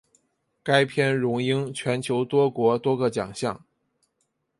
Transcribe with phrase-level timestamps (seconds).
[0.63, 3.63] 该片荣膺全球多国多个奖项。